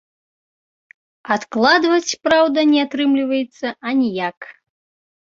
[1.35, 4.37] Адкладваць, праўда, не атрымліваецца аніяк.